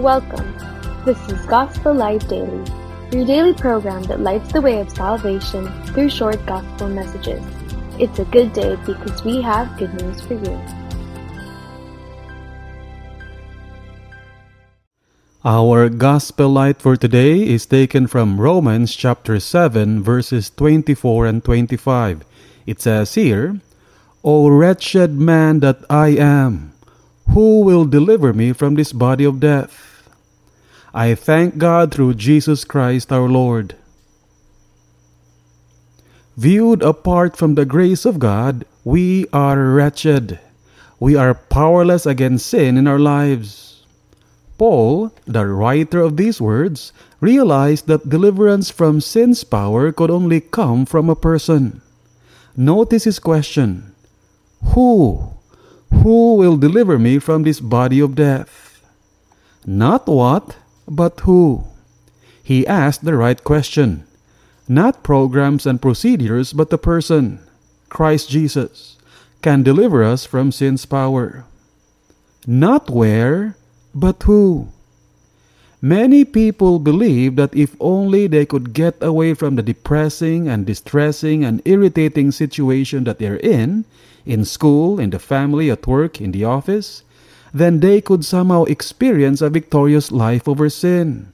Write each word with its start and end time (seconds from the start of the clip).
Welcome. 0.00 0.56
This 1.04 1.20
is 1.28 1.44
Gospel 1.44 1.92
Light 1.92 2.26
Daily, 2.26 2.64
your 3.12 3.26
daily 3.26 3.52
program 3.52 4.02
that 4.04 4.20
lights 4.20 4.50
the 4.50 4.62
way 4.62 4.80
of 4.80 4.88
salvation 4.88 5.68
through 5.84 6.08
short 6.08 6.40
gospel 6.46 6.88
messages. 6.88 7.44
It's 7.98 8.18
a 8.18 8.24
good 8.24 8.54
day 8.54 8.80
because 8.86 9.22
we 9.24 9.42
have 9.42 9.76
good 9.76 9.92
news 10.00 10.24
for 10.24 10.40
you. 10.40 10.56
Our 15.44 15.90
gospel 15.90 16.48
light 16.48 16.80
for 16.80 16.96
today 16.96 17.44
is 17.46 17.66
taken 17.66 18.06
from 18.06 18.40
Romans 18.40 18.96
chapter 18.96 19.38
7 19.38 20.02
verses 20.02 20.48
24 20.48 21.26
and 21.26 21.44
25. 21.44 22.24
It 22.64 22.80
says 22.80 23.16
here, 23.16 23.60
O 24.24 24.48
wretched 24.48 25.20
man 25.20 25.60
that 25.60 25.84
I 25.90 26.16
am, 26.16 26.72
who 27.28 27.60
will 27.60 27.84
deliver 27.84 28.32
me 28.32 28.54
from 28.54 28.76
this 28.76 28.94
body 28.94 29.24
of 29.24 29.40
death? 29.40 29.89
I 30.92 31.14
thank 31.14 31.58
God 31.58 31.94
through 31.94 32.14
Jesus 32.14 32.64
Christ 32.64 33.12
our 33.12 33.28
Lord. 33.28 33.76
Viewed 36.36 36.82
apart 36.82 37.36
from 37.36 37.54
the 37.54 37.64
grace 37.64 38.04
of 38.04 38.18
God, 38.18 38.64
we 38.82 39.26
are 39.32 39.60
wretched. 39.60 40.38
We 40.98 41.14
are 41.14 41.34
powerless 41.34 42.06
against 42.06 42.46
sin 42.46 42.76
in 42.76 42.86
our 42.88 42.98
lives. 42.98 43.84
Paul, 44.58 45.12
the 45.26 45.46
writer 45.46 46.00
of 46.00 46.16
these 46.16 46.40
words, 46.40 46.92
realized 47.20 47.86
that 47.86 48.08
deliverance 48.08 48.70
from 48.70 49.00
sin's 49.00 49.44
power 49.44 49.92
could 49.92 50.10
only 50.10 50.40
come 50.40 50.86
from 50.86 51.08
a 51.08 51.16
person. 51.16 51.82
Notice 52.56 53.04
his 53.04 53.18
question 53.18 53.94
Who? 54.74 55.32
Who 56.02 56.36
will 56.36 56.56
deliver 56.56 56.98
me 56.98 57.18
from 57.18 57.42
this 57.42 57.60
body 57.60 58.00
of 58.00 58.14
death? 58.14 58.82
Not 59.64 60.06
what, 60.06 60.56
but 60.90 61.20
who? 61.20 61.62
He 62.42 62.66
asked 62.66 63.04
the 63.04 63.16
right 63.16 63.42
question. 63.42 64.04
Not 64.68 65.04
programs 65.04 65.64
and 65.64 65.80
procedures, 65.80 66.52
but 66.52 66.70
the 66.70 66.78
person, 66.78 67.38
Christ 67.88 68.28
Jesus, 68.28 68.98
can 69.40 69.62
deliver 69.62 70.02
us 70.02 70.26
from 70.26 70.50
sin's 70.50 70.84
power. 70.84 71.44
Not 72.46 72.90
where, 72.90 73.56
but 73.94 74.22
who? 74.24 74.68
Many 75.80 76.24
people 76.24 76.78
believe 76.78 77.36
that 77.36 77.54
if 77.54 77.74
only 77.80 78.26
they 78.26 78.44
could 78.44 78.74
get 78.74 79.00
away 79.00 79.32
from 79.32 79.54
the 79.56 79.62
depressing 79.62 80.48
and 80.48 80.66
distressing 80.66 81.44
and 81.44 81.62
irritating 81.64 82.32
situation 82.32 83.04
that 83.04 83.18
they're 83.18 83.40
in, 83.40 83.84
in 84.26 84.44
school, 84.44 85.00
in 85.00 85.10
the 85.10 85.18
family, 85.18 85.70
at 85.70 85.86
work, 85.86 86.20
in 86.20 86.32
the 86.32 86.44
office, 86.44 87.02
then 87.52 87.80
they 87.80 88.00
could 88.00 88.24
somehow 88.24 88.64
experience 88.64 89.40
a 89.40 89.50
victorious 89.50 90.12
life 90.12 90.46
over 90.48 90.68
sin. 90.68 91.32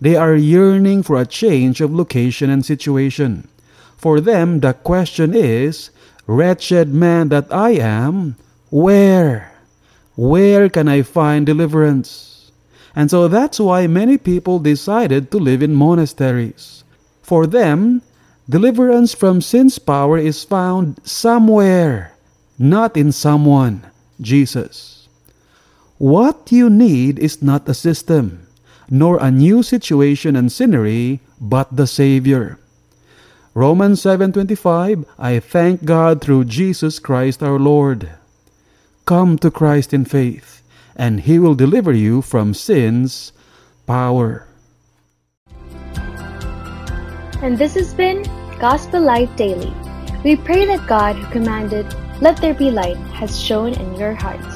They 0.00 0.16
are 0.16 0.34
yearning 0.34 1.02
for 1.02 1.20
a 1.20 1.26
change 1.26 1.80
of 1.80 1.92
location 1.92 2.50
and 2.50 2.64
situation. 2.64 3.48
For 3.96 4.20
them, 4.20 4.60
the 4.60 4.74
question 4.74 5.34
is, 5.34 5.90
Wretched 6.26 6.92
man 6.92 7.28
that 7.28 7.46
I 7.52 7.78
am, 7.78 8.34
where? 8.70 9.52
Where 10.16 10.68
can 10.68 10.88
I 10.88 11.02
find 11.02 11.46
deliverance? 11.46 12.50
And 12.96 13.10
so 13.10 13.28
that's 13.28 13.60
why 13.60 13.86
many 13.86 14.18
people 14.18 14.58
decided 14.58 15.30
to 15.30 15.38
live 15.38 15.62
in 15.62 15.74
monasteries. 15.74 16.82
For 17.22 17.46
them, 17.46 18.02
deliverance 18.48 19.14
from 19.14 19.40
sin's 19.40 19.78
power 19.78 20.18
is 20.18 20.42
found 20.42 21.00
somewhere, 21.04 22.12
not 22.58 22.96
in 22.96 23.12
someone, 23.12 23.86
Jesus. 24.20 24.95
What 25.98 26.52
you 26.52 26.68
need 26.68 27.18
is 27.18 27.42
not 27.42 27.68
a 27.68 27.74
system, 27.74 28.46
nor 28.90 29.16
a 29.16 29.30
new 29.30 29.62
situation 29.62 30.36
and 30.36 30.52
scenery, 30.52 31.20
but 31.40 31.74
the 31.74 31.86
Savior. 31.86 32.58
Romans 33.54 34.02
7:25 34.02 35.06
I 35.18 35.40
thank 35.40 35.84
God 35.88 36.20
through 36.20 36.44
Jesus 36.44 36.98
Christ 36.98 37.42
our 37.42 37.58
Lord. 37.58 38.10
Come 39.06 39.38
to 39.38 39.50
Christ 39.50 39.94
in 39.94 40.04
faith 40.04 40.60
and 40.96 41.20
he 41.20 41.38
will 41.38 41.54
deliver 41.54 41.92
you 41.92 42.20
from 42.20 42.52
sin's 42.52 43.32
power. 43.86 44.46
And 47.40 47.56
this 47.56 47.74
has 47.74 47.94
been 47.94 48.24
Gospel 48.58 49.00
Light 49.00 49.34
Daily. 49.36 49.72
We 50.24 50.36
pray 50.36 50.64
that 50.66 50.86
God, 50.88 51.16
who 51.16 51.26
commanded, 51.30 51.86
Let 52.20 52.40
there 52.40 52.54
be 52.54 52.70
light, 52.70 52.96
has 53.20 53.38
shone 53.38 53.74
in 53.74 53.94
your 53.96 54.14
hearts. 54.14 54.55